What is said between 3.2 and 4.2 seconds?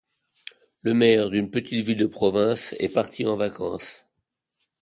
en vacances.